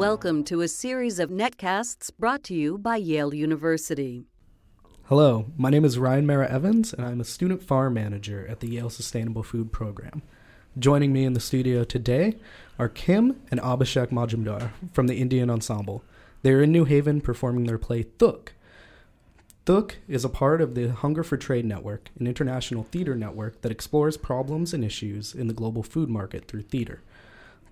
[0.00, 4.24] Welcome to a series of netcasts brought to you by Yale University.
[5.04, 8.68] Hello, my name is Ryan Mara Evans, and I'm a student farm manager at the
[8.68, 10.22] Yale Sustainable Food Program.
[10.78, 12.36] Joining me in the studio today
[12.78, 16.02] are Kim and Abhishek Majumdar from the Indian Ensemble.
[16.40, 18.54] They are in New Haven performing their play Thook.
[19.66, 23.70] Thook is a part of the Hunger for Trade Network, an international theater network that
[23.70, 27.02] explores problems and issues in the global food market through theater.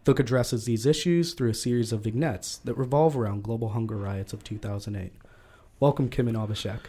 [0.05, 4.33] Thook addresses these issues through a series of vignettes that revolve around global hunger riots
[4.33, 5.13] of 2008.
[5.81, 6.81] Welcome, Kim and Abhishek.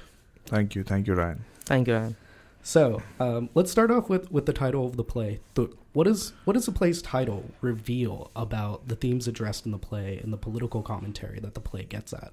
[0.46, 1.46] Thank you, thank you, Ryan.
[1.66, 2.16] Thank you, Ryan.
[2.64, 5.40] So um, let's start off with, with the title of the play.
[5.56, 5.78] Thook.
[5.94, 10.20] What is what does the play's title reveal about the themes addressed in the play
[10.22, 12.32] and the political commentary that the play gets at?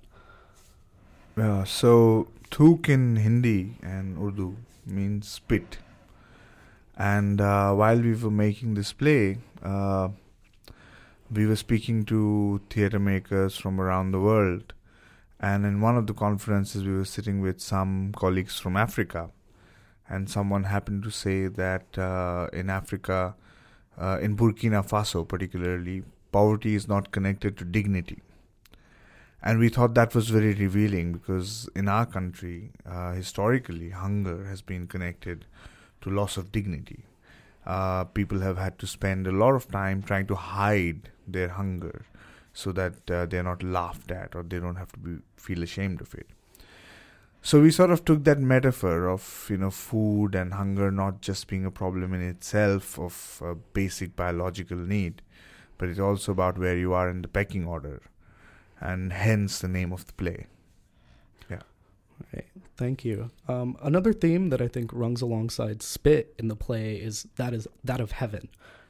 [1.39, 5.79] Uh, so, Thook in Hindi and Urdu means spit.
[6.97, 10.09] And uh, while we were making this play, uh,
[11.31, 14.75] we were speaking to theatre makers from around the world.
[15.41, 19.31] And in one of the conferences, we were sitting with some colleagues from Africa.
[20.09, 23.35] And someone happened to say that uh, in Africa,
[23.99, 28.23] uh, in Burkina Faso particularly, poverty is not connected to dignity.
[29.43, 34.63] And we thought that was very revealing because in our country, uh, historically, hunger has
[34.63, 35.45] been connected
[36.01, 37.05] to loss of dignity.
[37.67, 42.07] Uh, people have had to spend a lot of time trying to hide their hunger
[42.53, 46.01] so that uh, they're not laughed at or they don't have to be, feel ashamed
[46.01, 46.29] of it.
[47.43, 51.47] So we sort of took that metaphor of you know food and hunger not just
[51.47, 55.23] being a problem in itself of a basic biological need,
[55.79, 58.03] but it's also about where you are in the pecking order,
[58.81, 60.47] and hence the name of the play.
[61.51, 61.63] Yeah.
[62.35, 62.47] Right.
[62.77, 63.31] Thank you.
[63.49, 67.67] Um, another theme that I think runs alongside spit in the play is that is
[67.83, 68.49] that of heaven,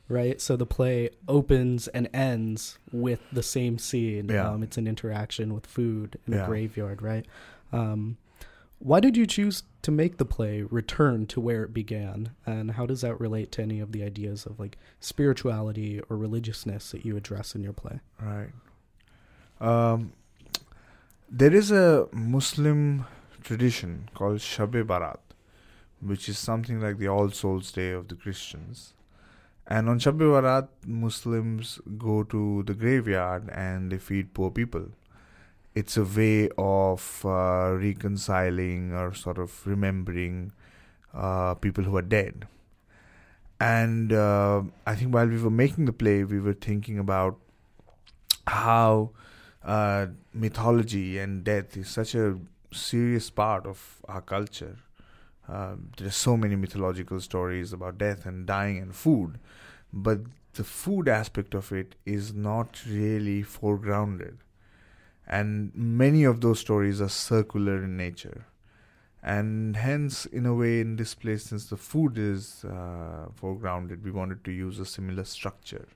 [0.08, 0.40] right?
[0.40, 4.28] So the play opens and ends with the same scene.
[4.28, 4.50] Yeah.
[4.50, 6.42] Um, it's an interaction with food in Yeah.
[6.44, 7.26] a graveyard, right?
[7.72, 8.16] Um,
[8.78, 12.84] why did you choose to make the play return to where it began, and how
[12.86, 17.16] does that relate to any of the ideas of like spirituality or religiousness that you
[17.16, 18.00] address in your play?
[18.20, 18.50] Right.
[19.60, 20.12] Um,
[21.30, 23.06] there is a Muslim
[23.46, 25.20] tradition called Shab-e Barat,
[26.00, 28.92] which is something like the All Souls Day of the Christians.
[29.68, 34.88] And on Shab-e Barat, Muslims go to the graveyard and they feed poor people.
[35.74, 40.52] It's a way of uh, reconciling or sort of remembering
[41.14, 42.46] uh, people who are dead.
[43.60, 47.38] And uh, I think while we were making the play, we were thinking about
[48.46, 49.10] how
[49.64, 52.38] uh, mythology and death is such a
[52.72, 54.76] serious part of our culture.
[55.48, 59.38] Um, there are so many mythological stories about death and dying and food,
[59.92, 60.20] but
[60.54, 64.38] the food aspect of it is not really foregrounded.
[65.26, 68.46] And many of those stories are circular in nature.
[69.22, 74.12] And hence, in a way, in this place, since the food is uh, foregrounded, we
[74.12, 75.88] wanted to use a similar structure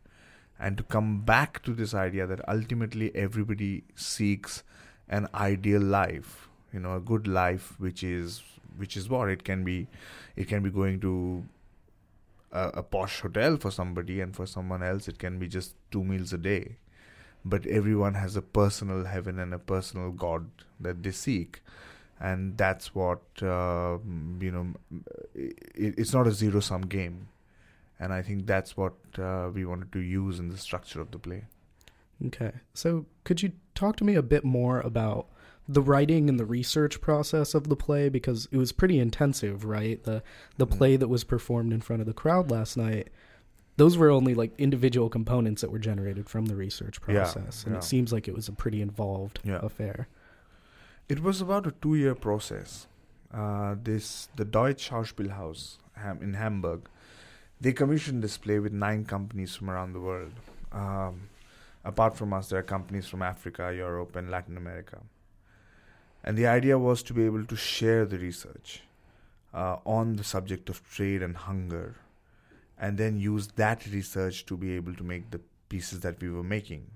[0.59, 4.63] and to come back to this idea that ultimately everybody seeks
[5.09, 8.43] an ideal life you know a good life which is
[8.77, 9.87] which is what it can be
[10.37, 11.45] it can be going to
[12.53, 16.05] a, a posh hotel for somebody and for someone else it can be just two
[16.05, 16.77] meals a day
[17.45, 21.61] but everyone has a personal heaven and a personal god that they seek
[22.21, 23.97] and that's what uh,
[24.41, 24.75] you know
[25.35, 27.29] it, it's not a zero sum game
[28.01, 31.19] and I think that's what uh, we wanted to use in the structure of the
[31.19, 31.45] play.
[32.27, 32.53] Okay.
[32.73, 35.27] So could you talk to me a bit more about
[35.73, 40.03] the writing and the research process of the play because it was pretty intensive, right?
[40.05, 40.23] The
[40.57, 40.77] the Mhm.
[40.79, 43.09] play that was performed in front of the crowd last night
[43.77, 47.73] those were only like individual components that were generated from the research Yeah, process and
[47.73, 47.79] yeah.
[47.79, 49.61] it seems like it was a pretty involved Yeah.
[49.63, 50.07] affair.
[51.09, 52.87] It was about a two-year process.
[53.33, 56.81] Uh, this the Deutsche Schauspielhaus Ham, in Hamburg.
[57.61, 60.33] They commissioned this play with nine companies from around the world.
[60.73, 61.29] Um,
[61.85, 64.99] apart from us, there are companies from Africa, Europe, and Latin America.
[66.23, 68.83] And the idea was to be able to share the research
[69.55, 71.97] uh, on the subject of trade and hunger,
[72.79, 76.43] and then use that research to be able to make the pieces that we were
[76.43, 76.87] making.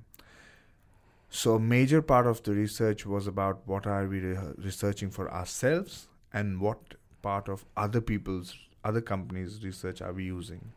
[1.30, 5.30] So a major part of the research was about what are we re- researching for
[5.32, 6.78] ourselves and what
[7.22, 8.54] part of other people's
[8.84, 10.72] other companies' research are we using.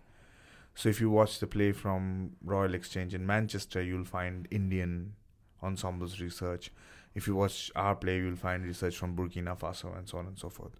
[0.73, 5.13] So if you watch the play from Royal Exchange in Manchester, you'll find Indian
[5.61, 6.71] ensembles research.
[7.17, 10.37] If you watch our play, you'll find research from Burkina Faso and so on and
[10.37, 10.79] so forth.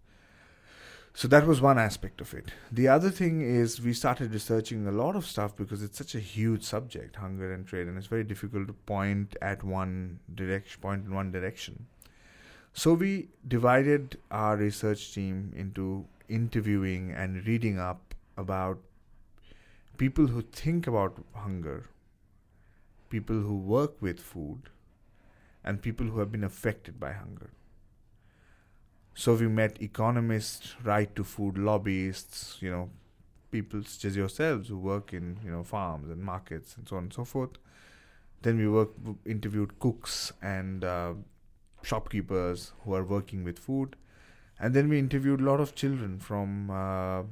[1.19, 2.51] so that was one aspect of it.
[2.80, 6.19] The other thing is we started researching a lot of stuff because it's such a
[6.19, 11.07] huge subject, hunger and trade, and it's very difficult to point at one direction, point
[11.07, 11.88] in one direction.
[12.83, 18.13] So we divided our research team into interviewing and reading up
[18.45, 18.78] about
[19.98, 21.90] people who think about hunger,
[23.10, 24.69] people who work with food,
[25.68, 27.50] and people who have been affected by hunger.
[29.14, 32.90] So we met economists, right to food lobbyists, you know,
[33.52, 37.04] people such as yourselves who work in you know farms and markets and so on
[37.04, 37.58] and so forth.
[38.44, 38.86] Then we
[39.30, 41.14] interviewed cooks and uh,
[41.81, 43.98] shopkeepers who are working with food,
[44.60, 47.24] and then we interviewed a lot of children from uh,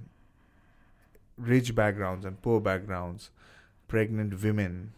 [1.38, 3.30] rich backgrounds and poor backgrounds,
[3.88, 4.94] pregnant women,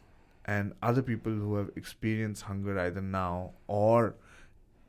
[0.47, 4.15] and other people who have experienced hunger either now or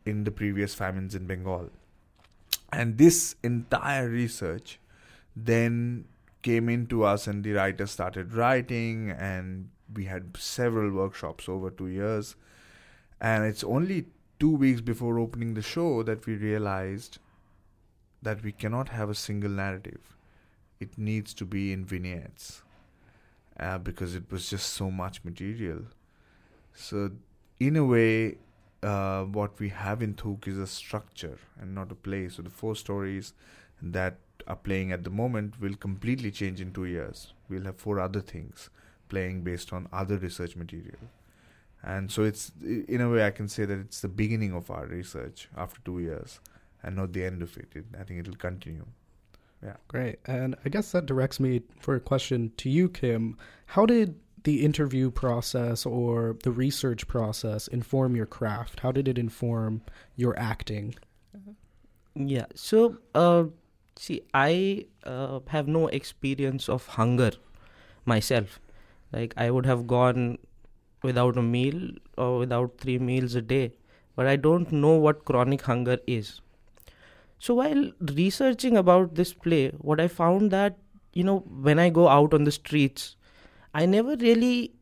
[0.06, 1.70] in the previous famines in Bengal.
[2.72, 4.78] And this entire research
[5.34, 6.04] then
[6.42, 11.88] came into us, and the writers started writing, and we had several workshops over two
[11.88, 12.36] years.
[13.20, 14.06] And it's only
[14.38, 17.18] two weeks before opening the show that we realized
[18.22, 20.16] that we cannot have a single narrative.
[20.78, 22.62] It needs to be in vignettes
[23.58, 25.82] uh, because it was just so much material.
[26.74, 27.10] So,
[27.58, 28.38] in a way,
[28.82, 32.28] uh, what we have in Thook is a structure and not a play.
[32.28, 33.32] So the four stories
[33.82, 37.32] that are playing at the moment will completely change in two years.
[37.48, 38.70] We'll have four other things
[39.08, 40.98] playing based on other research material.
[41.82, 44.86] And so it's, in a way, I can say that it's the beginning of our
[44.86, 46.40] research after two years
[46.82, 47.68] and not the end of it.
[47.74, 48.84] it I think it'll continue.
[49.62, 49.76] Yeah.
[49.88, 50.18] Great.
[50.26, 53.36] And I guess that directs me for a question to you, Kim.
[53.66, 54.14] How did
[54.44, 58.80] the interview process or the research process inform your craft?
[58.80, 59.82] How did it inform
[60.16, 60.94] your acting?
[62.14, 62.46] Yeah.
[62.54, 63.44] So, uh,
[63.96, 67.32] see, I uh, have no experience of hunger
[68.04, 68.60] myself.
[69.12, 70.38] Like, I would have gone
[71.02, 73.72] without a meal or without three meals a day,
[74.14, 76.40] but I don't know what chronic hunger is.
[77.38, 80.76] So, while researching about this play, what I found that,
[81.12, 83.16] you know, when I go out on the streets,
[83.74, 84.74] I never really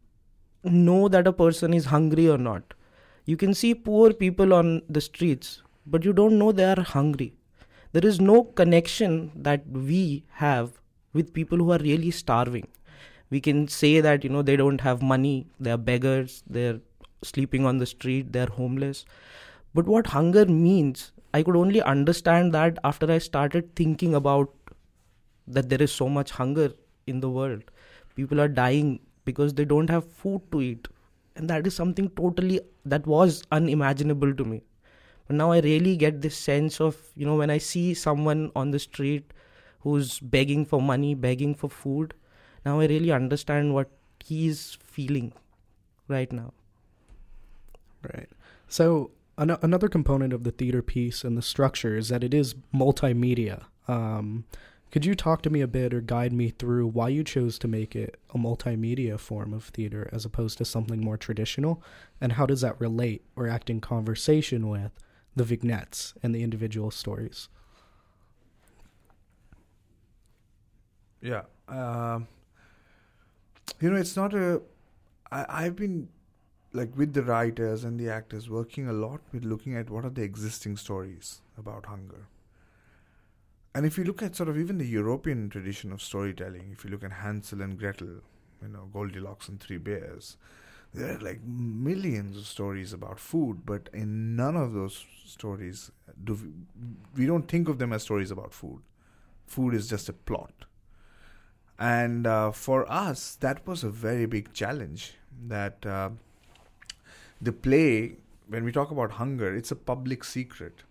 [0.64, 2.74] know that a person is hungry or not.
[3.24, 7.34] You can see poor people on the streets, but you don't know they are hungry.
[7.92, 10.80] There is no connection that we have
[11.12, 12.68] with people who are really starving.
[13.30, 16.80] We can say that, you know, they don't have money, they are beggars, they're
[17.22, 19.04] sleeping on the street, they're homeless.
[19.74, 24.52] But what hunger means, I could only understand that after I started thinking about
[25.46, 26.68] that there is so much hunger
[27.06, 27.62] in the world.
[28.14, 30.88] People are dying because they don't have food to eat.
[31.36, 34.62] And that is something totally that was unimaginable to me.
[35.26, 38.70] But now i really get this sense of you know when i see someone on
[38.74, 39.32] the street
[39.86, 42.14] who's begging for money begging for food
[42.66, 43.90] now i really understand what
[44.24, 45.32] he's feeling
[46.08, 46.52] right now.
[48.02, 48.28] Right.
[48.68, 52.54] So an- another component of the theater piece and the structure is that it is
[52.74, 54.44] multimedia um,
[54.90, 57.68] could you talk to me a bit or guide me through why you chose to
[57.68, 61.82] make it a multimedia form of theater as opposed to something more traditional?
[62.20, 64.92] And how does that relate or act in conversation with
[65.34, 67.48] the vignettes and the individual stories?
[71.20, 71.42] Yeah.
[71.68, 72.28] Um,
[73.80, 74.62] you know, it's not a.
[75.30, 76.08] I, I've been
[76.76, 80.11] like with the writers and the actors working a lot with looking at what are
[80.11, 82.26] the existing stories about hunger
[83.76, 86.88] and if you look at sort of even the European tradition of storytelling, if you
[86.88, 88.23] look at Hansel and Gretel,
[88.62, 90.38] you know, Goldilocks and Three Bears,
[90.95, 95.90] there are like millions of stories about food, but in none of those stories
[96.25, 98.80] do we, we don't think of them as stories about food.
[99.47, 100.64] Food is just a plot.
[101.78, 105.16] And uh, for us, that was a very big challenge.
[105.49, 106.11] That uh,
[107.40, 108.16] the play,
[108.49, 110.85] when we talk about hunger, it's a public secret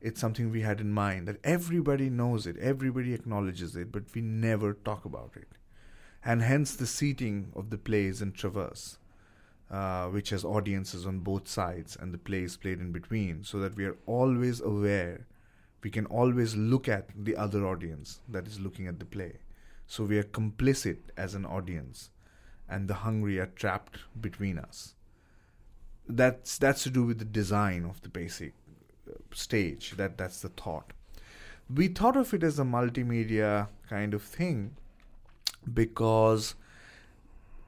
[0.00, 4.20] it's something we had in mind that everybody knows it, everybody acknowledges it, but we
[4.20, 5.48] never talk about it.
[6.24, 8.98] And hence the seating of the plays in Traverse,
[9.70, 13.76] uh, which has audiences on both sides and the plays played in between, so that
[13.76, 15.26] we are always aware.
[15.82, 19.38] We can always look at the other audience that is looking at the play.
[19.86, 22.10] So we are complicit as an audience,
[22.68, 24.95] and the hungry are trapped between us.
[26.08, 28.54] That's that's to do with the design of the basic
[29.32, 29.92] stage.
[29.96, 30.92] That that's the thought.
[31.68, 34.76] We thought of it as a multimedia kind of thing
[35.72, 36.54] because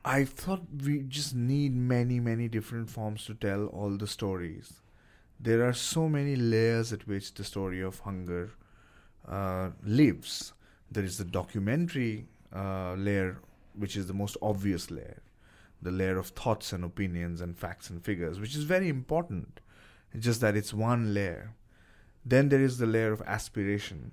[0.04, 4.82] I thought we just need many many different forms to tell all the stories.
[5.40, 8.50] There are so many layers at which the story of hunger
[9.26, 10.52] uh, lives.
[10.90, 13.38] There is the documentary uh, layer,
[13.74, 15.22] which is the most obvious layer,
[15.80, 19.60] the layer of thoughts and opinions and facts and figures, which is very important.
[20.12, 21.54] It's just that it's one layer.
[22.24, 24.12] Then there is the layer of aspiration.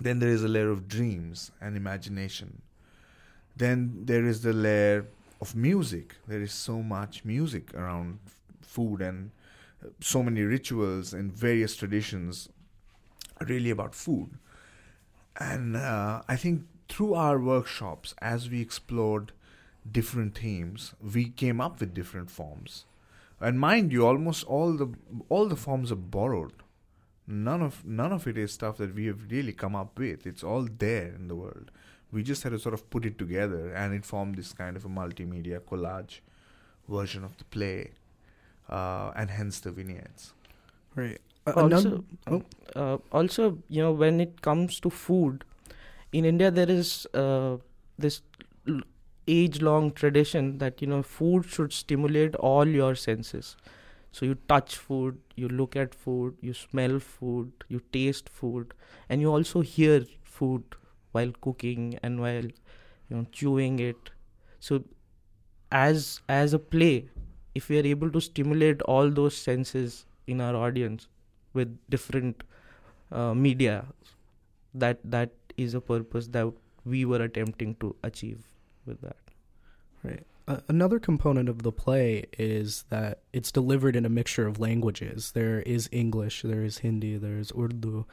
[0.00, 2.62] Then there is a layer of dreams and imagination.
[3.56, 5.06] Then there is the layer
[5.40, 6.16] of music.
[6.26, 9.30] There is so much music around f- food and
[9.84, 12.48] uh, so many rituals and various traditions
[13.40, 14.30] really about food.
[15.38, 19.32] And uh, I think through our workshops, as we explored
[19.90, 22.84] different themes, we came up with different forms.
[23.40, 24.88] And mind you, almost all the
[25.28, 26.52] all the forms are borrowed.
[27.26, 30.26] None of none of it is stuff that we have really come up with.
[30.26, 31.70] It's all there in the world.
[32.12, 34.84] We just had to sort of put it together, and it formed this kind of
[34.84, 36.20] a multimedia collage
[36.88, 37.92] version of the play,
[38.68, 40.32] uh, and hence the vignettes.
[40.96, 41.20] Right.
[41.46, 42.42] also, oh.
[42.74, 45.44] uh, also, you know, when it comes to food,
[46.12, 47.56] in India there is uh,
[47.96, 48.22] this
[48.68, 48.82] l-
[49.34, 53.56] age-long tradition that you know food should stimulate all your senses.
[54.12, 58.74] So you touch food, you look at food, you smell food, you taste food,
[59.08, 60.64] and you also hear food
[61.12, 64.10] while cooking and while you know chewing it.
[64.60, 64.84] So
[65.72, 67.08] as as a play,
[67.54, 71.08] if we are able to stimulate all those senses in our audience
[71.54, 72.42] with different
[73.12, 73.86] uh, media,
[74.74, 76.52] that that is a purpose that
[76.84, 78.49] we were attempting to achieve
[78.90, 79.16] with that.
[80.02, 80.26] Right.
[80.48, 85.32] Uh, another component of the play is that it's delivered in a mixture of languages.
[85.32, 88.04] There is English, there is Hindi, there is Urdu,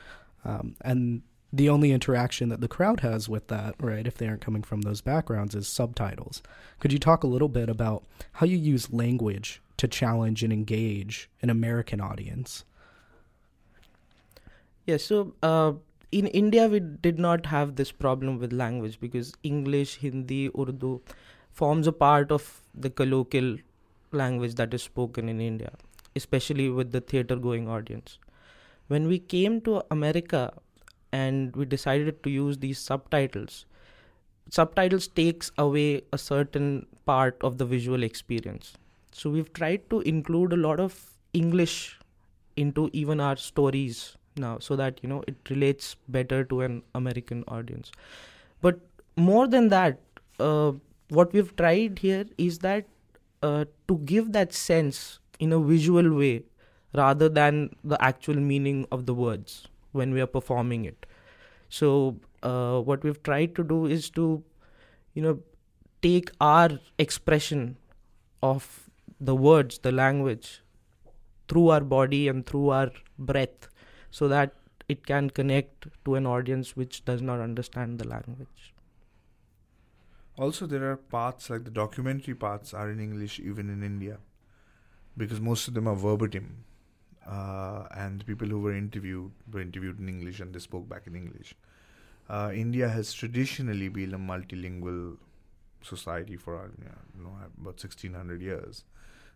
[0.46, 4.42] um, and the only interaction that the crowd has with that, right, if they aren't
[4.42, 6.44] coming from those backgrounds, is subtitles.
[6.80, 8.04] Could you talk a little bit about
[8.34, 12.66] how you use language to challenge and engage an American audience?
[14.86, 15.74] Yeah, so uh,
[16.12, 21.02] in India, we did not have this problem with language because English, Hindi, Urdu
[21.52, 23.58] forms a part of the colloquial
[24.12, 25.72] language that is spoken in India,
[26.16, 28.20] especially with the theater going audience.
[28.88, 30.54] When we came to America
[31.12, 33.66] and we decided to use these subtitles,
[34.50, 38.74] subtitles takes away a certain part of the visual experience.
[39.12, 42.00] So we've tried to include a lot of English
[42.56, 47.44] into even our stories now so that you know it relates better to an american
[47.48, 47.91] audience.
[48.62, 48.79] But
[49.15, 50.00] more than that
[50.39, 50.74] uh,
[51.10, 52.86] what we've tried here is that
[53.41, 56.44] uh, to give that sense in a visual way
[56.94, 61.06] rather than the actual meaning of the words when we are performing it.
[61.70, 64.44] So uh, what we've tried to do is to
[65.13, 65.39] you know
[66.01, 67.77] take our expression
[68.41, 68.89] of
[69.20, 70.62] the words the language
[71.48, 73.67] through our body and through our breath
[74.18, 74.54] so that
[74.94, 78.74] it can connect to an audience which does not understand the language.
[80.38, 84.18] Also, there are parts like the documentary parts are in English even in India,
[85.18, 86.50] because most of them are verbatim,
[87.28, 91.08] uh, and the people who were interviewed were interviewed in English and they spoke back
[91.08, 91.56] in English.
[92.30, 95.18] Uh, India has traditionally been a multilingual
[95.82, 96.68] society for uh,
[97.18, 98.84] you know, about 1600 years.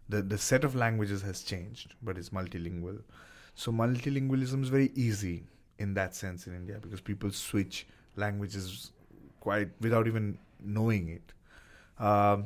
[0.09, 3.03] The the set of languages has changed, but it's multilingual.
[3.61, 5.43] So multilingualism is very easy
[5.77, 8.89] in that sense in India because people switch languages
[9.39, 11.33] quite without even knowing it.
[12.03, 12.45] Um,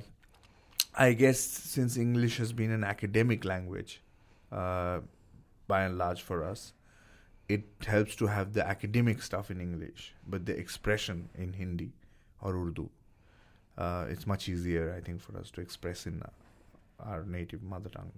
[0.93, 4.01] I guess since English has been an academic language,
[4.51, 4.99] uh,
[5.67, 6.73] by and large for us,
[7.47, 11.93] it helps to have the academic stuff in English, but the expression in Hindi
[12.41, 12.89] or Urdu,
[13.77, 16.23] uh, it's much easier, I think, for us to express in
[16.99, 18.11] our native mother tongue.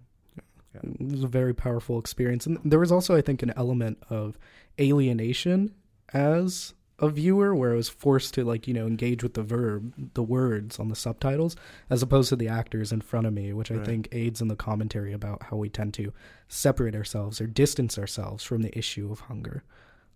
[0.84, 2.46] It was a very powerful experience.
[2.46, 4.38] And there was also, I think, an element of
[4.80, 5.74] alienation
[6.14, 9.94] as a viewer where I was forced to like, you know, engage with the verb,
[10.16, 11.56] the words on the subtitles,
[11.92, 13.86] as opposed to the actors in front of me, which I Right.
[13.86, 16.12] think aids in the commentary about how we tend to
[16.48, 19.64] separate ourselves or distance ourselves from the issue of hunger.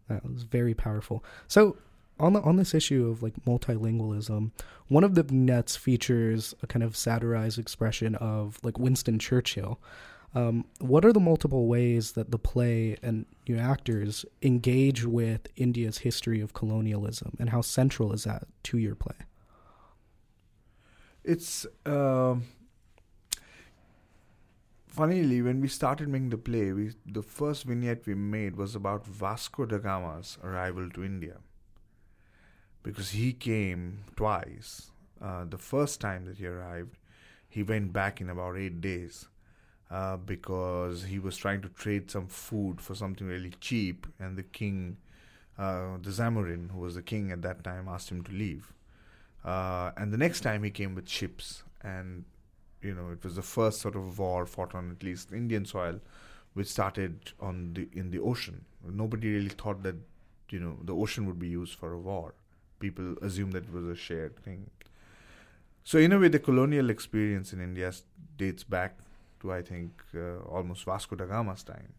[0.07, 1.23] That was very powerful.
[1.47, 1.77] So
[2.19, 4.51] on the on this issue of like multilingualism,
[4.87, 9.79] one of the vignettes features a kind of satirized expression of like Winston Churchill.
[10.33, 15.99] Um, what are the multiple ways that the play and your actors engage with India's
[15.99, 19.15] history of colonialism, and how central is that to your play?
[21.23, 22.43] It's um
[24.87, 29.05] funnily when we started making the play, we the first vignette we made was about
[29.05, 31.37] Vasco da Gama's arrival to India
[32.83, 34.91] because he came twice.
[35.21, 36.97] Uh, the first time that he arrived,
[37.47, 39.27] he went back in about eight days
[39.91, 44.43] uh, because he was trying to trade some food for something really cheap, and the
[44.43, 44.97] king
[45.57, 48.73] uh, the Zamorin, who was the king at that time, asked him to leave.
[49.43, 52.23] Uh, and the next time he came with ships, and
[52.81, 55.99] you know it was the first sort of war fought on at least Indian soil,
[56.53, 58.65] which started on the in the ocean.
[58.83, 59.95] Nobody really thought that
[60.49, 62.33] you know the ocean would be used for a war.
[62.79, 64.69] People assumed that it was a shared thing.
[65.83, 67.91] So in a way, the colonial experience in India
[68.37, 68.97] dates back
[69.41, 71.93] to I think uh, almost Vasco da Gama's time.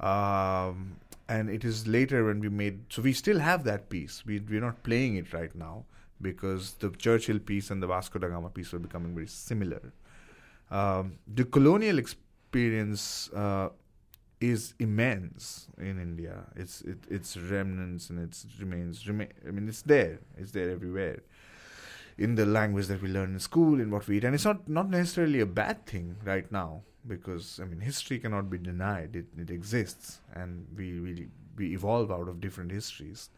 [0.00, 0.96] Um,
[1.28, 4.24] and it is later when we made so we still have that piece.
[4.26, 5.84] We we're not playing it right now
[6.20, 9.92] because the Churchill piece and the Vasco da Gama piece were becoming very similar.
[10.70, 13.68] Um, the colonial experience uh,
[14.40, 16.44] is immense in India.
[16.56, 19.28] It's it, its remnants and its remains remain.
[19.46, 20.18] I mean, it's there.
[20.36, 21.20] It's there everywhere.
[22.18, 24.68] In the language that we learn in school, in what we eat, and it's not
[24.68, 29.16] not necessarily a bad thing right now because I mean history cannot be denied.
[29.16, 33.30] It it exists, and we we we evolve out of different histories.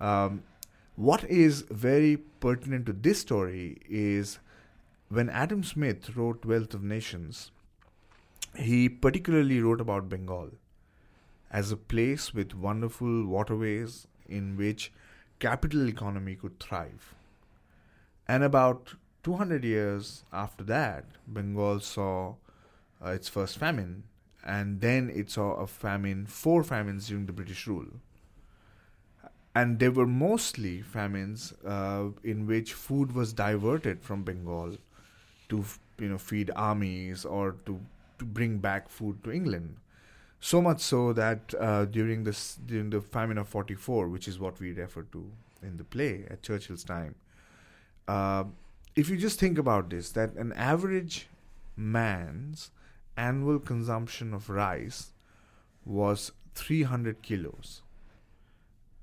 [0.00, 0.42] Um,
[0.96, 4.38] what is very pertinent to this story is
[5.08, 7.50] when Adam Smith wrote Wealth of Nations,
[8.56, 10.50] he particularly wrote about Bengal
[11.50, 14.92] as a place with wonderful waterways in which
[15.38, 17.14] capital economy could thrive.
[18.28, 18.94] And about
[19.24, 22.36] 200 years after that, Bengal saw
[23.04, 24.04] uh, its first famine,
[24.44, 27.88] and then it saw a famine, four famines during the British rule.
[29.54, 34.76] And they were mostly famines uh, in which food was diverted from Bengal
[35.48, 35.64] to
[35.98, 37.80] you know feed armies or to,
[38.18, 39.76] to bring back food to England.
[40.40, 44.60] So much so that uh, during this during the famine of '44, which is what
[44.60, 45.30] we refer to
[45.62, 47.16] in the play at Churchill's time,
[48.08, 48.44] uh,
[48.96, 51.28] if you just think about this, that an average
[51.76, 52.70] man's
[53.16, 55.12] annual consumption of rice
[55.84, 57.82] was 300 kilos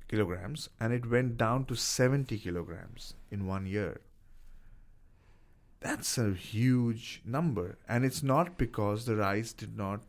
[0.07, 4.01] kilograms and it went down to 70 kilograms in one year.
[5.79, 7.77] That's a huge number.
[7.87, 10.01] And it's not because the rice did not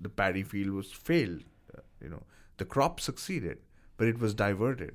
[0.00, 1.42] the paddy field was failed
[1.76, 2.22] uh, you know
[2.56, 3.58] the crop succeeded
[3.96, 4.94] but it was diverted.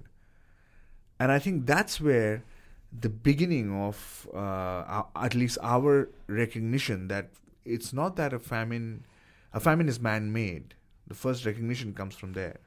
[1.19, 2.43] And i think that's where
[2.91, 7.29] the beginning of uh, at least our recognition that
[7.65, 9.03] it's not that a famine
[9.53, 10.75] a famine is man made
[11.07, 12.59] the first recognition comes from there.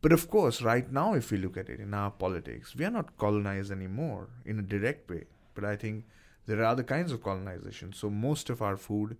[0.00, 2.90] But of course right now if we look at it in our politics we are
[2.90, 5.24] not colonized anymore in a direct way.
[5.54, 6.04] But i think
[6.46, 7.92] there are other kinds of colonization.
[7.92, 9.16] So most of our food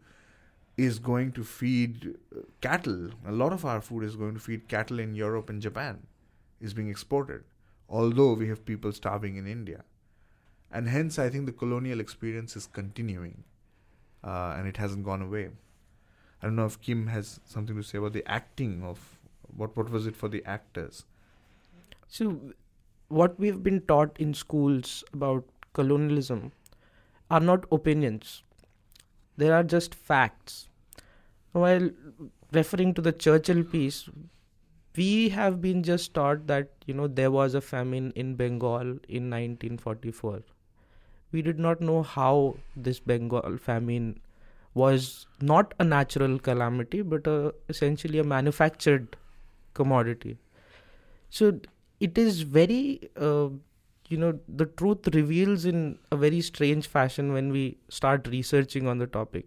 [0.77, 3.11] is going to feed uh, cattle.
[3.27, 6.07] A lot of our food is going to feed cattle in europe and japan
[6.61, 7.45] is being exported
[7.89, 9.85] although we have people starving in india
[10.71, 13.45] and hence i think the colonial experience is continuing
[14.25, 15.49] uh, and it hasn't gone away.
[16.43, 19.19] I don't know if Kim has something to say about the acting of
[19.57, 21.05] what what was it for the actors.
[22.07, 22.53] So,
[23.09, 26.53] what we've been taught in schools about colonialism
[27.31, 28.43] are not opinions;
[29.37, 30.69] they are just facts.
[31.53, 31.91] While
[32.53, 34.09] referring to the Churchill piece,
[34.97, 39.31] we have been just taught that you know there was a famine in Bengal in
[39.31, 40.43] 1944
[41.33, 44.21] we did not know how this Bengal famine
[44.75, 49.17] was not a natural calamity but a, essentially a manufactured
[49.75, 50.39] commodity.
[51.31, 51.61] So
[52.01, 53.49] it is very, uh,
[54.09, 58.99] you know, the truth reveals in a very strange fashion when we start researching on
[58.99, 59.47] the topic.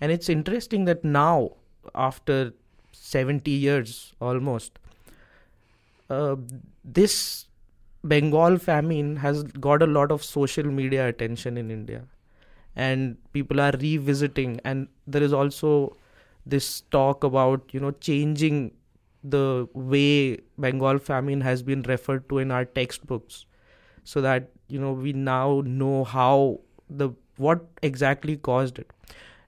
[0.00, 1.52] And it's interesting that now,
[1.94, 2.54] after
[2.92, 4.78] 70 years almost,
[6.08, 6.36] uh,
[6.84, 7.46] this
[8.02, 12.04] Bengal famine has got a lot of social media attention in India,
[12.74, 14.60] and people are revisiting.
[14.64, 15.96] And there is also
[16.46, 18.72] this talk about you know changing
[19.22, 23.44] the way Bengal famine has been referred to in our textbooks,
[24.04, 28.90] so that you know we now know how the what exactly caused it.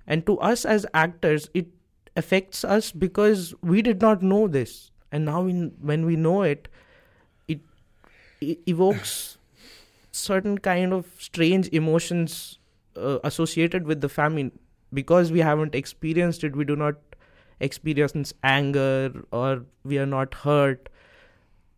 [0.06, 1.68] And to us as actors, it
[2.16, 6.68] affects us because we did not know this, and now in, when we know it,
[8.66, 9.38] evokes
[10.10, 12.58] certain kind of strange emotions
[12.96, 14.52] uh, associated with the famine
[14.92, 16.96] because we haven't experienced it we do not
[17.62, 20.88] experience anger or we are not hurt.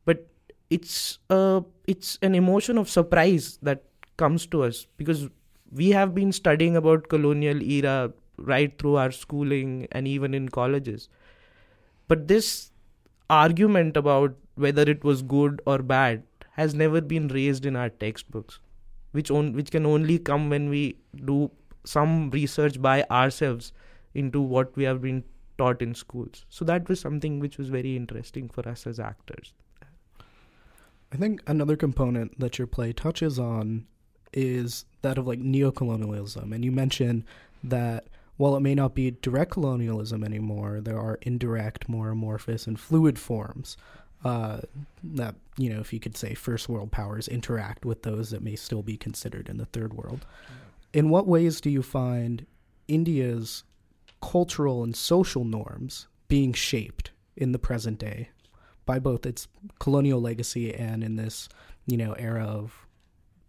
[0.04, 0.26] But
[0.70, 3.84] it's uh, it's an emotion of surprise that
[4.16, 4.86] comes to us.
[4.96, 5.28] Because
[5.70, 11.08] we have been studying about colonial era right through our schooling and even in colleges.
[12.08, 12.70] But this
[13.30, 16.22] argument about whether it was good or bad
[16.54, 18.58] has never been raised in our textbooks
[19.12, 21.50] which on, which can only come when we do
[21.84, 23.72] some research by ourselves
[24.14, 25.22] into what we have been
[25.58, 29.52] taught in schools so that was something which was very interesting for us as actors
[31.14, 33.86] I think another component that your play touches on
[34.32, 36.52] is that of like neocolonialism.
[36.52, 37.24] And you mentioned
[37.62, 42.80] that while it may not be direct colonialism anymore, there are indirect, more amorphous, and
[42.80, 43.76] fluid forms
[44.24, 44.60] uh,
[45.02, 48.56] that, you know, if you could say first world powers interact with those that may
[48.56, 50.24] still be considered in the third world.
[50.92, 52.46] In what ways do you find
[52.88, 53.64] India's
[54.22, 58.30] cultural and social norms being shaped in the present day
[58.86, 61.48] by both its colonial legacy and in this,
[61.86, 62.86] you know, era of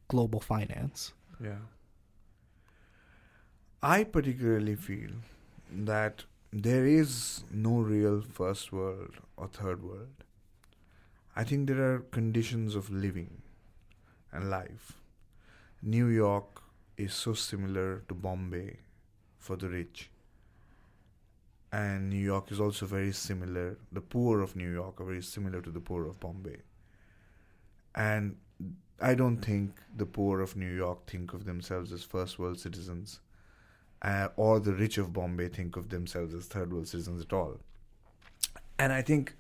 [0.09, 1.13] global finance?
[1.41, 1.63] Yeah.
[3.81, 5.11] I particularly feel
[5.71, 10.24] that there is no real first world or third world.
[11.36, 13.41] I think there are conditions of living
[14.32, 14.93] and life.
[15.82, 16.62] New York
[16.98, 18.78] is so similar to Bombay
[19.38, 20.10] for the rich.
[21.74, 25.62] And New York is also very similar, the poor of New York are very similar
[25.62, 26.58] to the poor of Bombay.
[27.93, 28.38] And
[29.02, 33.19] I don't think the poor of New York think of themselves as first world citizens,
[34.02, 37.60] uh, or the rich of Bombay think of themselves as third world citizens at all.
[38.80, 39.36] And I think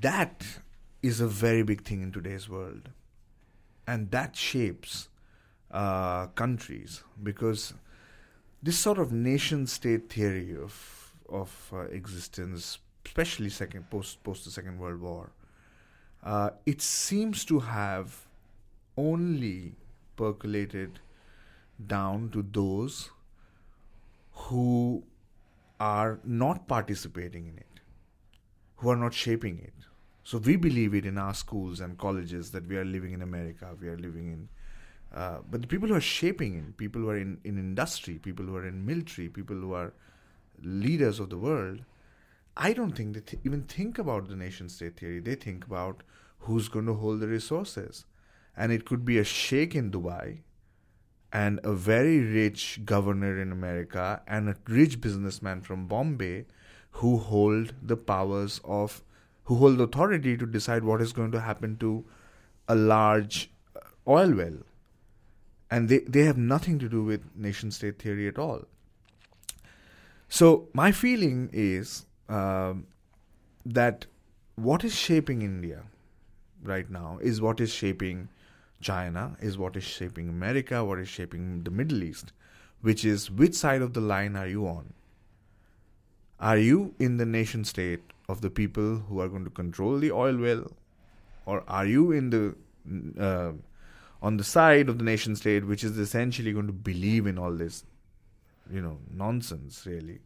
[0.00, 0.58] that
[1.06, 2.90] is a very big thing in today's world.
[3.86, 5.08] And that shapes
[5.70, 7.74] uh, countries because
[8.62, 14.50] this sort of nation state theory of of uh, existence, especially second post post the
[14.50, 15.30] Second World War,
[16.22, 18.26] uh, it seems to have
[18.96, 19.74] only
[20.16, 21.00] percolated
[21.86, 23.10] down to those
[24.32, 25.02] who
[25.78, 27.80] are not participating in it,
[28.76, 29.72] who are not shaping it.
[30.26, 33.76] So we believe it in our schools and colleges that we are living in America,
[33.80, 34.48] we are living in.
[35.16, 38.44] Uh, but the people who are shaping it, people who are in, in industry, people
[38.44, 39.92] who are in military, people who are
[40.64, 41.84] leaders of the world,
[42.56, 45.20] I don't think they th- even think about the nation state theory.
[45.20, 46.02] They think about
[46.40, 48.04] who's going to hold the resources.
[48.56, 50.38] And it could be a sheikh in Dubai
[51.32, 56.46] and a very rich governor in America and a rich businessman from Bombay
[56.90, 59.04] who hold the powers of,
[59.46, 62.04] who hold authority to decide what is going to happen to
[62.68, 64.58] a large uh, oil well.
[65.70, 68.62] And they, they have nothing to do with nation state theory at all.
[70.28, 72.86] So, my feeling is um,
[73.64, 74.06] that
[74.56, 75.82] what is shaping India
[76.62, 78.28] right now is what is shaping
[78.80, 82.32] China, is what is shaping America, what is shaping the Middle East,
[82.80, 84.92] which is which side of the line are you on?
[86.40, 90.10] Are you in the nation state of the people who are going to control the
[90.10, 90.72] oil well,
[91.44, 92.54] or are you in the
[93.20, 93.52] uh,
[94.22, 97.52] on the side of the nation state which is essentially going to believe in all
[97.52, 97.84] this,
[98.70, 100.20] you know, nonsense really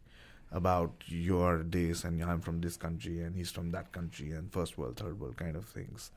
[0.51, 4.77] about your this and I'm from this country and he's from that country and first
[4.77, 6.11] world, third world kind of things.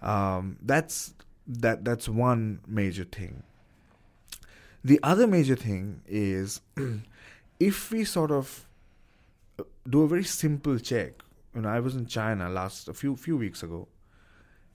[0.00, 1.14] Um, that's
[1.46, 3.42] that that's one major thing.
[4.84, 6.60] The other major thing is
[7.60, 8.66] if we sort of
[9.88, 11.22] do a very simple check.
[11.52, 13.88] When I was in China last a few few weeks ago,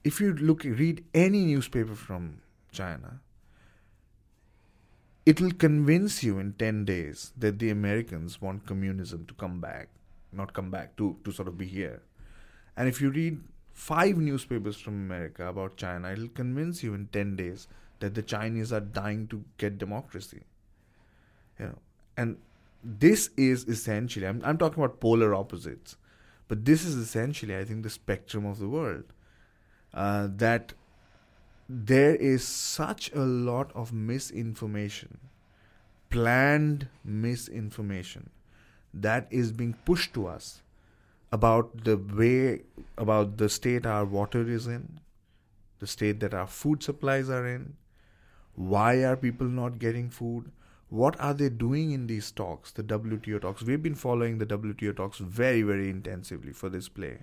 [0.04, 3.20] if you look read any newspaper from China,
[5.26, 9.88] it will convince you in 10 days that the Americans want communism to come back,
[10.32, 12.00] not come back, to, to sort of be here.
[12.76, 17.36] And if you read five newspapers from America about China, it'll convince you in 10
[17.36, 17.68] days
[18.00, 20.42] that the Chinese are dying to get democracy.
[21.58, 21.78] You know,
[22.16, 22.36] and
[22.82, 25.96] this is essentially, I'm, I'm talking about polar opposites,
[26.46, 29.04] but this is essentially, I think, the spectrum of the world.
[29.92, 30.74] Uh, that
[31.68, 35.18] there is such a lot of misinformation,
[36.10, 38.30] planned misinformation,
[38.94, 40.62] that is being pushed to us
[41.30, 42.62] about the way,
[42.96, 45.00] about the state our water is in,
[45.78, 47.76] the state that our food supplies are in,
[48.54, 50.50] why are people not getting food,
[50.90, 53.62] what are they doing in these talks, the WTO talks.
[53.62, 57.18] We've been following the WTO talks very, very intensively for this play.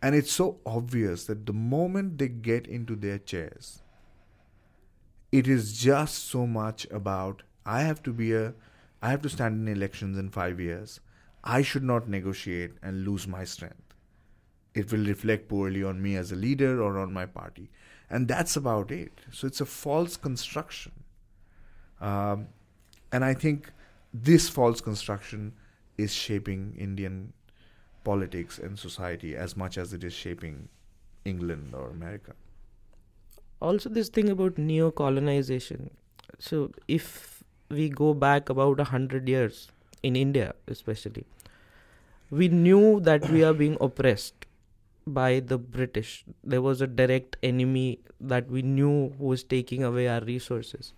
[0.00, 3.82] And it's so obvious that the moment they get into their chairs,
[5.32, 8.54] it is just so much about I have to be a
[9.02, 11.00] I have to stand in elections in five years.
[11.42, 13.94] I should not negotiate and lose my strength.
[14.74, 17.70] It will reflect poorly on me as a leader or on my party.
[18.08, 19.20] And that's about it.
[19.32, 20.92] So it's a false construction.
[22.00, 22.48] Um,
[23.12, 23.72] and I think
[24.12, 25.52] this false construction
[25.98, 27.32] is shaping Indian
[28.04, 30.68] politics and society as much as it is shaping
[31.24, 32.34] England or America.
[33.60, 35.90] Also, this thing about neo colonization.
[36.38, 39.68] So, if we go back about a hundred years
[40.02, 41.24] in India, especially,
[42.30, 44.46] we knew that we are being oppressed
[45.06, 46.24] by the British.
[46.44, 50.92] There was a direct enemy that we knew who was taking away our resources.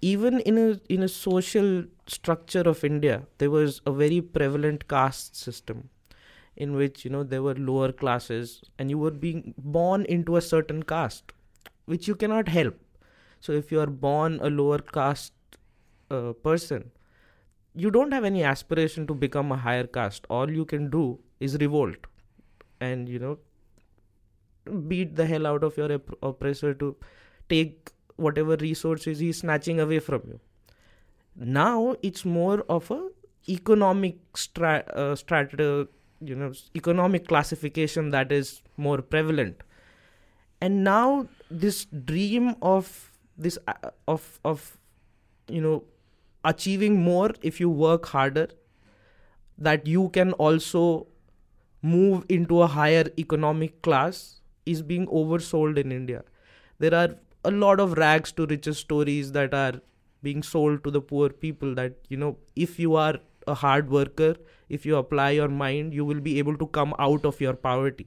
[0.00, 5.36] Even in a in a social structure of India, there was a very prevalent caste
[5.36, 5.88] system
[6.56, 10.40] in which you know there were lower classes and you were being born into a
[10.40, 11.32] certain caste
[11.86, 12.76] which you cannot help.
[13.40, 15.32] So if you are born a lower caste
[16.10, 16.90] uh, person
[17.74, 20.26] you don't have any aspiration to become a higher caste.
[20.30, 22.06] All you can do is revolt
[22.80, 23.38] and you know
[24.88, 26.96] beat the hell out of your opp- oppressor to
[27.48, 30.40] take whatever resources he's snatching away from you.
[31.36, 33.08] Now it's more of a
[33.48, 35.16] economic stra- uh,
[36.20, 39.62] you know economic classification that is more prevalent.
[40.60, 44.76] And now this dream of this uh, of of
[45.48, 45.84] you know
[46.44, 48.48] achieving more if you work harder
[49.56, 51.06] that you can also
[51.82, 56.24] move into a higher economic class is being oversold in india.
[56.78, 57.16] There are
[57.48, 59.80] a lot of rags to riches stories that are
[60.22, 63.14] being sold to the poor people that you know if you are
[63.46, 64.34] a hard worker
[64.76, 68.06] if you apply your mind you will be able to come out of your poverty.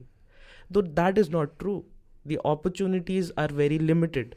[0.70, 1.84] Though that is not true.
[2.24, 4.36] The opportunities are very limited.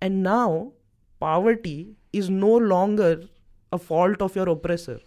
[0.00, 0.72] And now
[1.20, 3.22] poverty is no longer
[3.72, 4.98] a fault of your oppressor.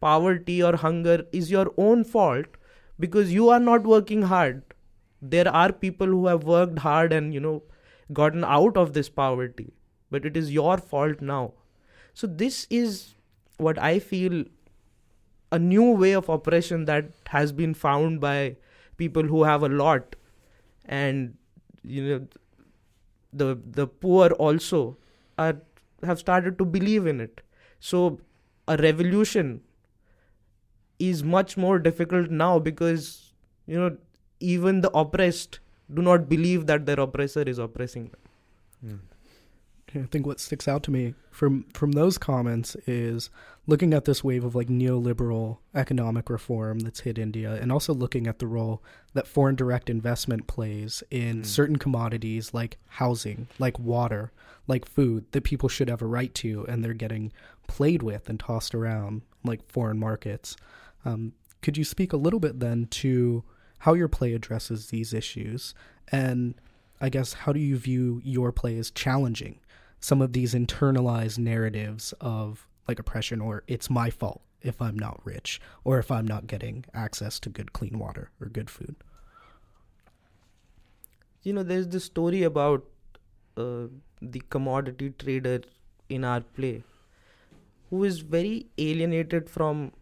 [0.00, 2.46] Poverty or hunger is your own fault
[3.00, 4.62] because you are not working hard.
[5.20, 7.62] There are people who have worked hard and you know
[8.12, 9.72] gotten out of this poverty
[10.10, 11.52] but it is your fault now.
[12.14, 13.14] So this is
[13.58, 14.44] what i feel
[15.52, 18.56] a new way of oppression that has been found by
[18.96, 20.16] people who have a lot.
[20.84, 21.36] And
[21.82, 22.26] you know
[23.32, 24.96] the the poor also
[25.38, 25.56] are
[26.04, 27.40] have started to believe in it.
[27.80, 28.20] So
[28.68, 29.62] a revolution
[30.98, 33.32] is much more difficult now because
[33.66, 33.96] you know
[34.40, 35.60] even the oppressed
[35.92, 38.20] do not believe that their oppressor is oppressing them
[38.84, 38.98] Mm.
[39.94, 43.30] I think what sticks out to me from from those comments is
[43.66, 48.26] looking at this wave of like neoliberal economic reform that's hit India and also looking
[48.26, 48.82] at the role
[49.14, 51.46] that foreign direct investment plays in Mm.
[51.46, 54.32] certain commodities like housing, like water,
[54.66, 57.32] like food that people should have a right to and they're getting
[57.66, 60.56] played with and tossed around like foreign markets.
[61.06, 63.44] Um, could you speak a little bit then to
[63.78, 65.74] how your play addresses these issues
[66.10, 66.54] and
[67.00, 69.60] I guess how do you view your play as challenging
[70.00, 75.20] some of these internalized narratives of like oppression or it's my fault if I'm not
[75.24, 78.96] rich or if I'm not getting access to good clean water or good food.
[81.46, 82.84] you know there's this story about
[83.56, 83.86] uh,
[84.20, 85.60] the commodity trader
[86.08, 86.82] in our play
[87.90, 89.92] who is very alienated from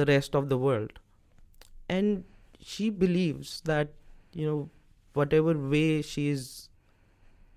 [0.00, 0.98] the rest of the world
[1.88, 2.24] and
[2.60, 3.92] she believes that
[4.32, 4.70] you know
[5.14, 6.68] whatever way she is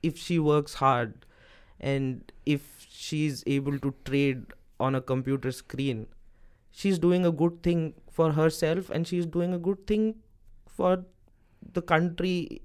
[0.03, 1.25] if she works hard
[1.79, 4.45] and if she's able to trade
[4.79, 6.07] on a computer screen
[6.71, 10.15] she's doing a good thing for herself and she's doing a good thing
[10.67, 11.03] for
[11.73, 12.61] the country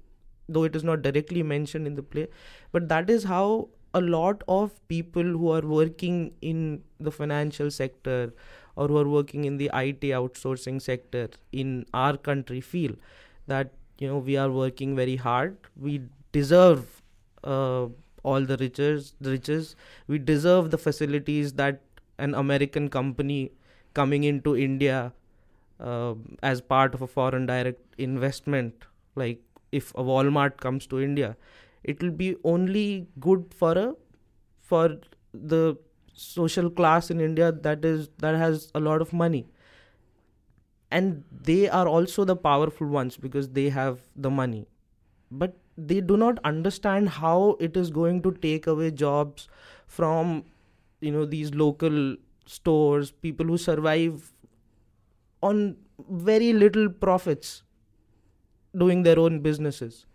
[0.49, 2.27] though it is not directly mentioned in the play.
[2.71, 8.33] But that is how a lot of people who are working in the financial sector
[8.77, 12.95] or who are working in the IT outsourcing sector in our country feel
[13.47, 15.57] that you know we are working very hard.
[15.79, 17.01] We deserve
[17.43, 17.87] uh,
[18.23, 19.75] all the riches the riches.
[20.07, 21.81] We deserve the facilities that
[22.19, 23.51] an american company
[23.93, 25.13] coming into india
[25.79, 26.13] uh,
[26.43, 28.85] as part of a foreign direct investment
[29.15, 31.35] like if a walmart comes to india
[31.83, 33.87] it will be only good for a
[34.71, 34.97] for
[35.33, 35.77] the
[36.17, 39.47] social class in india that is that has a lot of money.
[40.89, 44.67] And they are also the powerful ones because they have the money.
[45.31, 49.49] But they do not understand how it is going to take away jobs
[49.85, 50.45] from
[51.01, 54.33] you know these local stores people who survive
[55.41, 55.77] on
[56.09, 57.63] very little profits
[58.75, 60.05] doing their own businesses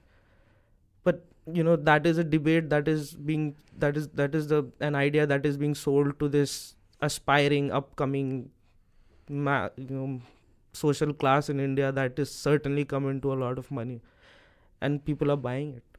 [1.47, 4.95] you know that is a debate that is being that is that is the an
[4.95, 8.51] idea that is being sold to this aspiring upcoming
[9.29, 10.21] ma- you know
[10.73, 14.01] social class in india that is certainly coming to a lot of money
[14.81, 15.99] and people are buying it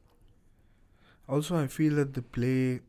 [1.28, 2.80] Also, I feel that the play,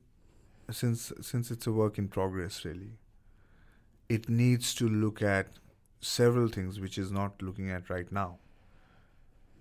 [0.71, 2.97] since since it's a work in progress, really,
[4.09, 5.59] it needs to look at
[6.01, 8.37] several things which is not looking at right now.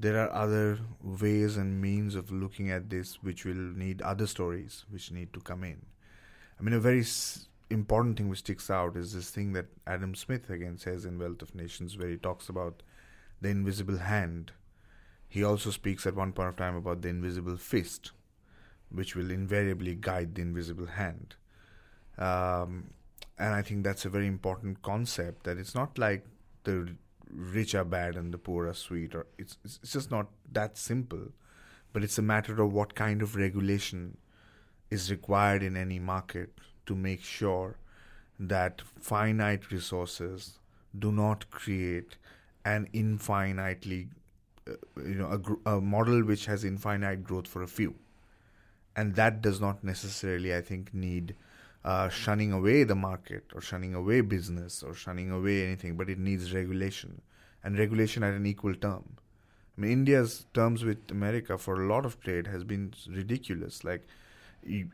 [0.05, 4.85] There are other ways and means of looking at this which will need other stories
[4.91, 5.87] which need to come in.
[6.59, 10.15] I mean, a very s- important thing which sticks out is this thing that Adam
[10.15, 12.83] Smith again says in Wealth of Nations, where he talks about
[13.41, 14.53] the invisible hand
[15.35, 18.13] he also speaks at one point of time about the invisible fist,
[18.89, 21.35] which will invariably guide the invisible hand.
[22.17, 22.91] Um,
[23.37, 26.25] and I think that's a very important concept that it's not like
[26.63, 26.95] the
[27.35, 31.29] rich are bad and the poor are sweet, or it's, it's just not that simple.
[31.93, 34.17] But it's a matter of what kind of regulation
[34.91, 36.53] is required in any market
[36.87, 37.77] to make sure
[38.39, 40.59] that finite resources
[40.99, 42.17] do not create
[42.65, 44.09] an infinitely
[44.69, 47.95] uh, you know a, gr- a model which has infinite growth for a few
[48.97, 51.35] and that does not necessarily i think need
[51.85, 56.19] uh, shunning away the market or shunning away business or shunning away anything but it
[56.19, 57.21] needs regulation.
[57.63, 59.17] And regulation at an equal term.
[59.77, 63.85] I mean india's terms with america for a lot of trade has been ridiculous.
[63.85, 64.07] Like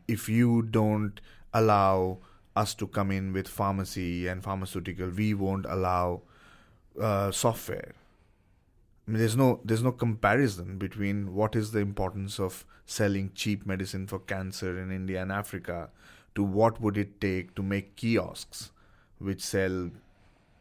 [0.07, 1.21] if you don't
[1.53, 2.19] allow
[2.55, 6.21] us to come in with pharmacy and pharmaceutical we won't allow
[6.99, 7.93] uh, software.
[9.07, 13.65] I mean, there's no there's no comparison between what is the importance of selling cheap
[13.65, 15.89] medicine for cancer in India and Africa
[16.35, 18.71] to what would it take to make kiosks
[19.19, 19.91] which sell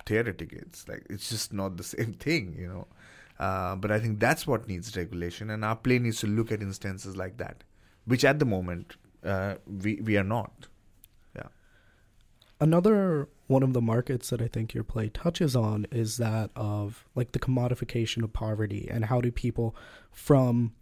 [0.06, 0.86] theater tickets.
[0.88, 2.86] Like it's just not the same thing, you know.
[3.38, 6.60] Uh, but I think that's what needs regulation, and our play needs to look at
[6.60, 7.64] instances like that,
[8.04, 10.66] which at the moment uh, we we are not.
[11.34, 11.48] yeah
[12.60, 17.06] Another one of the markets that I think your play touches on is that of
[17.14, 19.74] like the commodification of poverty and how do people
[20.12, 20.74] from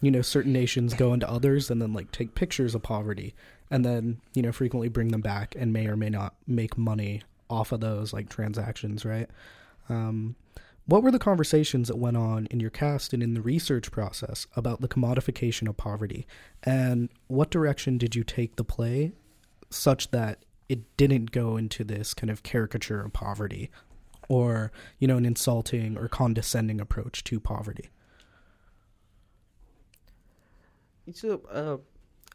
[0.00, 3.34] you know certain nations go into others and then like take pictures of poverty
[3.70, 7.22] and then you know frequently bring them back and may or may not make money
[7.50, 9.28] off of those like transactions right?
[9.88, 10.36] Um,
[10.86, 14.46] what were the conversations that went on in your cast and in the research process
[14.54, 16.26] about the commodification of poverty?
[16.62, 19.12] And what direction did you take the play
[19.70, 23.70] such that it didn't go into this kind of caricature of poverty
[24.28, 27.88] or you know an insulting or condescending approach to poverty?
[31.14, 31.78] So uh,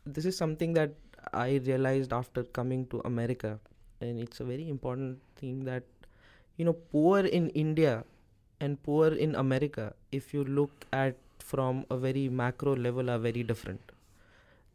[0.05, 0.95] this is something that
[1.33, 3.59] i realized after coming to america
[4.01, 5.83] and it's a very important thing that
[6.57, 8.03] you know poor in india
[8.59, 13.43] and poor in america if you look at from a very macro level are very
[13.43, 13.91] different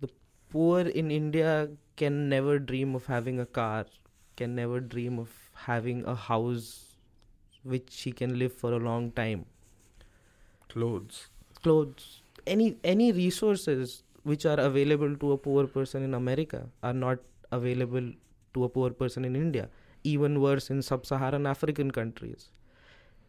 [0.00, 0.08] the
[0.50, 3.86] poor in india can never dream of having a car,
[4.36, 5.30] can never dream of
[5.66, 6.96] having a house
[7.62, 9.46] which she can live for a long time.
[10.68, 11.28] Clothes.
[11.62, 12.22] Clothes.
[12.46, 17.18] Any any resources which are available to a poor person in America are not
[17.52, 18.10] available
[18.54, 19.68] to a poor person in India.
[20.02, 22.50] Even worse in sub Saharan African countries.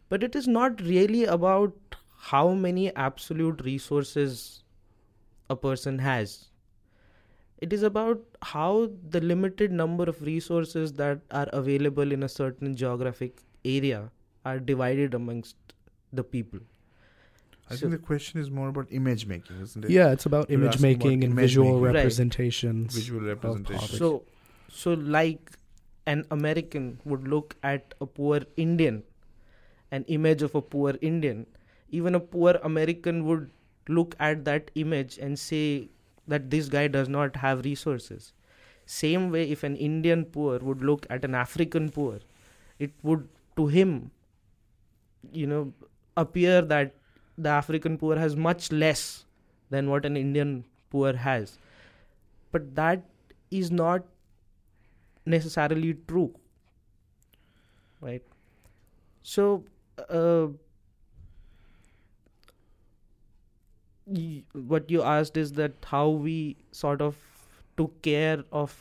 [0.08, 1.96] But it is not really about
[2.32, 4.62] how many absolute resources
[5.48, 6.48] a person has
[7.58, 12.76] it is about how the limited number of resources that are available in a certain
[12.76, 14.10] geographic area
[14.44, 15.56] are divided amongst
[16.12, 16.60] the people.
[17.68, 19.90] I so think the question is more about image making, isn't it?
[19.90, 21.94] Yeah, it's about You're image making about and image visual making.
[21.94, 22.94] representations.
[22.94, 23.02] Right.
[23.02, 23.98] Visual representations.
[23.98, 24.22] So,
[24.68, 25.52] so like
[26.06, 29.02] an American would look at a poor Indian,
[29.90, 31.46] an image of a poor Indian.
[31.90, 33.50] Even a poor American would
[33.88, 35.88] look at that image and say,
[36.28, 38.32] that this guy does not have resources.
[38.84, 42.20] Same way, if an Indian poor would look at an African poor,
[42.78, 44.10] it would to him,
[45.32, 45.72] you know,
[46.16, 46.94] appear that
[47.38, 49.24] the African poor has much less
[49.70, 51.58] than what an Indian poor has.
[52.52, 53.02] But that
[53.50, 54.04] is not
[55.24, 56.34] necessarily true.
[58.00, 58.22] Right?
[59.22, 59.64] So,
[60.08, 60.48] uh,
[64.52, 67.16] what you asked is that how we sort of
[67.76, 68.74] took care of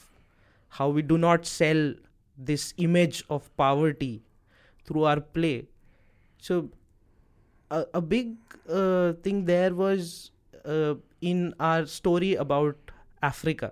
[0.70, 1.94] how we do not sell
[2.38, 4.22] this image of poverty
[4.86, 5.66] through our play
[6.38, 6.70] so
[7.72, 8.36] a, a big
[8.70, 10.32] uh, thing there was
[10.66, 13.72] uh, in our story about africa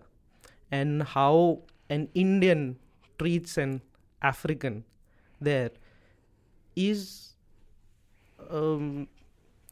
[0.71, 2.77] and how an indian
[3.19, 3.81] treats an
[4.21, 4.83] african
[5.41, 5.71] there
[6.75, 7.35] is
[8.49, 9.07] um,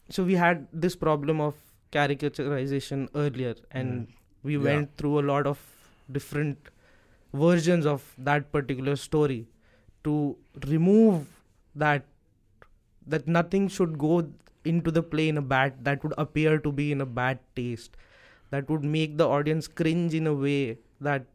[0.09, 1.55] so we had this problem of
[1.91, 4.13] caricaturization earlier and mm.
[4.43, 4.63] we yeah.
[4.63, 5.59] went through a lot of
[6.11, 6.69] different
[7.34, 9.47] versions of that particular story
[10.03, 10.36] to
[10.67, 11.28] remove
[11.76, 12.05] that
[13.08, 14.30] that nothing should go
[14.64, 17.97] into the play in a bad that would appear to be in a bad taste.
[18.52, 21.26] That would make the audience cringe in a way that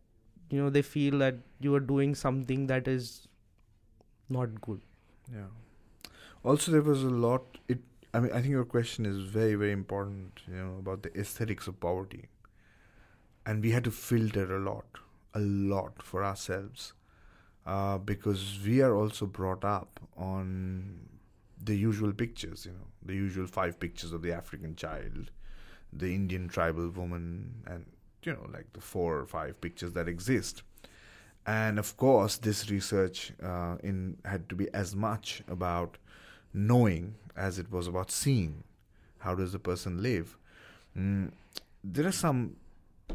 [0.51, 3.29] you know they feel that you are doing something that is
[4.29, 4.81] not good.
[5.33, 6.11] Yeah.
[6.45, 7.81] Also there was a lot it
[8.15, 10.41] I mean, I think your question is very, very important.
[10.49, 12.29] You know about the aesthetics of poverty,
[13.45, 15.01] and we had to filter a lot,
[15.35, 16.95] a lot for ourselves,
[17.67, 21.16] uh, because we are also brought up on
[21.63, 25.31] the usual pictures, you know, the usual five pictures of the African child,
[25.93, 27.87] the Indian tribal woman, and
[28.23, 30.63] you know, like the four or five pictures that exist.
[31.47, 35.97] And of course, this research uh, in had to be as much about
[36.53, 38.65] knowing as it was about seeing.
[39.19, 40.37] How does the person live?
[40.99, 41.31] Mm,
[41.85, 42.57] there are some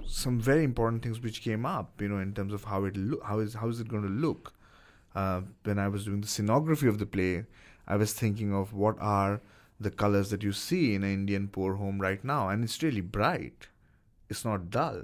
[0.07, 3.21] some very important things which came up, you know, in terms of how it lo-
[3.23, 4.53] how is how is it going to look.
[5.13, 7.45] Uh, when I was doing the scenography of the play,
[7.88, 9.41] I was thinking of what are
[9.79, 13.01] the colors that you see in an Indian poor home right now, and it's really
[13.01, 13.67] bright.
[14.29, 15.03] It's not dull,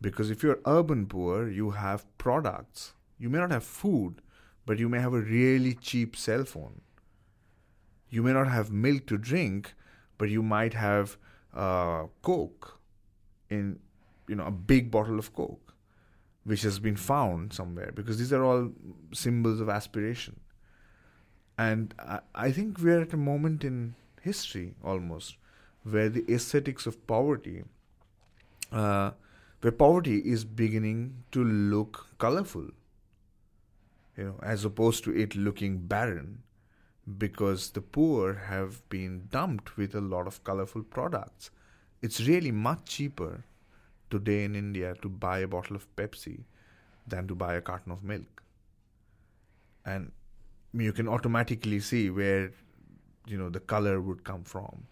[0.00, 2.92] because if you're urban poor, you have products.
[3.18, 4.20] You may not have food,
[4.66, 6.80] but you may have a really cheap cell phone.
[8.10, 9.74] You may not have milk to drink,
[10.18, 11.16] but you might have
[11.54, 12.78] uh, Coke
[13.50, 13.78] in
[14.28, 15.74] you know a big bottle of coke
[16.44, 18.70] which has been found somewhere because these are all
[19.12, 20.38] symbols of aspiration
[21.56, 25.36] and I, I think we're at a moment in history almost
[25.82, 27.64] where the aesthetics of poverty
[28.72, 29.10] uh,
[29.60, 32.68] where poverty is beginning to look colorful
[34.16, 36.42] you know as opposed to it looking barren
[37.18, 41.50] because the poor have been dumped with a lot of colorful products
[42.02, 43.44] it's really much cheaper
[44.10, 46.44] today in India to buy a bottle of Pepsi
[47.06, 48.42] than to buy a carton of milk.
[49.84, 50.12] And
[50.82, 52.52] you can automatically see where
[53.26, 54.86] you know the color would come from,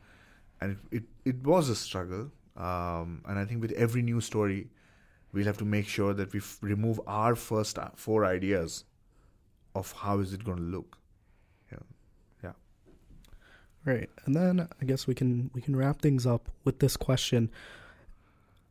[0.60, 2.30] and it it, it was a struggle.
[2.56, 4.68] Um, and I think with every new story,
[5.32, 8.84] we'll have to make sure that we f- remove our first uh, four ideas
[9.74, 10.98] of how is it going to look.
[11.72, 11.78] Yeah,
[12.44, 12.52] yeah.
[13.86, 14.10] Right.
[14.26, 17.50] And then I guess we can we can wrap things up with this question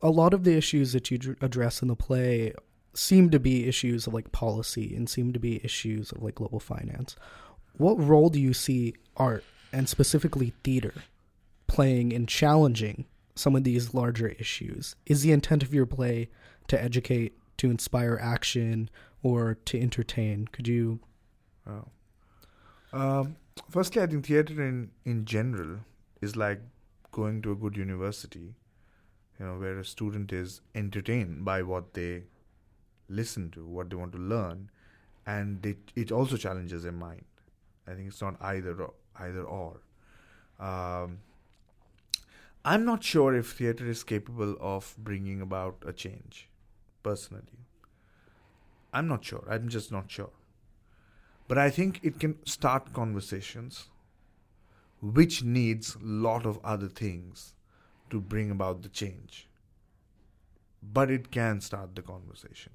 [0.02, 2.54] a lot of the issues that you address in the play
[2.94, 6.60] seem to be issues of like policy and seem to be issues of like global
[6.60, 7.16] finance.
[7.78, 10.94] What role do you see art and specifically theater
[11.68, 14.96] playing in challenging some of these larger issues?
[15.06, 16.30] Is the intent of your play
[16.68, 18.90] to educate, to inspire action,
[19.24, 20.48] or to entertain?
[20.52, 21.00] Could you?
[21.66, 21.86] Oh.
[22.94, 23.38] Um,
[23.70, 25.80] firstly, I think theater in in general
[26.22, 26.60] is like
[27.12, 28.56] going to a good university
[29.42, 32.24] you know, where a student is entertained by what they
[33.12, 34.70] listen to, what they want to learn,
[35.26, 37.26] and it it also challenges their mind.
[37.88, 39.82] I think it's not either or, either or.
[40.60, 41.20] Um,
[42.64, 46.48] I'm not sure if theater is capable of bringing about a change,
[47.02, 47.66] personally.
[48.94, 49.44] I'm not sure.
[49.50, 50.30] I'm just not sure.
[51.48, 53.90] But I think it can start conversations,
[55.02, 57.54] which needs lot of other things
[58.12, 59.48] to bring about the change.
[60.84, 62.74] But it can start the conversation.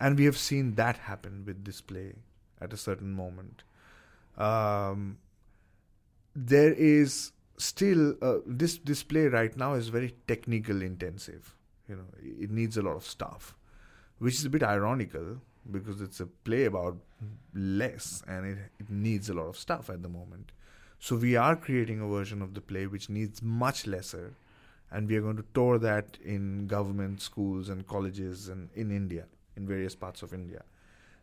[0.00, 2.14] And we have seen that happen with this play
[2.60, 3.62] at a certain moment.
[4.36, 5.18] Um,
[6.34, 11.54] there is still uh, this play right now is very technical intensive.
[11.88, 13.56] You know, it needs a lot of stuff,
[14.18, 15.40] which is a bit ironical
[15.70, 16.96] because it's a play about
[17.54, 20.52] less and it, it needs a lot of stuff at the moment.
[20.98, 24.34] So we are creating a version of the play which needs much lesser
[24.90, 29.26] and we are going to tour that in government schools and colleges and in India,
[29.56, 30.62] in various parts of India.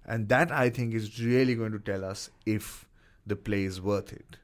[0.06, 2.88] And that I think is really going to tell us if
[3.26, 4.38] the play is worth it.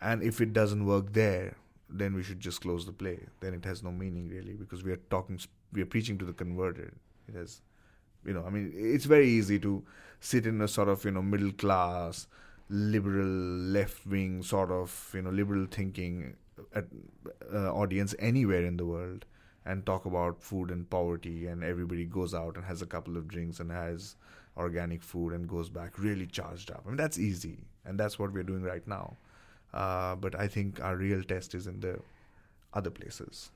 [0.00, 1.56] And if it doesn't work there,
[1.90, 3.20] then we should just close the play.
[3.40, 5.40] Then it has no meaning really because we are talking,
[5.72, 6.92] we are preaching to the converted.
[7.28, 7.60] It has,
[8.24, 9.82] you know, I mean, it's very easy to
[10.20, 12.26] sit in a sort of, you know, middle class,
[12.68, 16.36] liberal, left wing sort of, you know, liberal thinking
[16.74, 19.24] uh, audience anywhere in the world
[19.68, 23.28] and talk about food and poverty and everybody goes out and has a couple of
[23.28, 24.16] drinks and has
[24.56, 26.82] organic food and goes back really charged up.
[26.84, 29.16] I mean that's easy and that's what we're doing right now.
[29.72, 31.98] Uh, but I think our real test is in the
[32.72, 33.50] other places.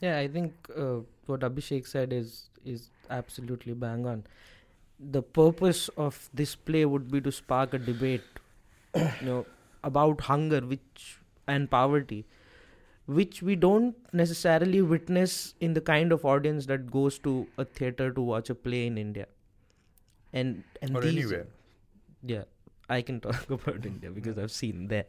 [0.00, 4.24] Yeah, I think uh, what Abhishek said is is absolutely bang on.
[5.16, 8.40] The purpose of this play would be to spark a debate,
[8.94, 9.46] you know,
[9.82, 12.24] about hunger, which and poverty
[13.06, 18.12] which we don't necessarily witness in the kind of audience that goes to a theater
[18.12, 19.26] to watch a play in India.
[20.32, 21.46] And and or these, anywhere.
[22.22, 22.44] Yeah,
[22.88, 25.06] I can talk about India because I've seen there,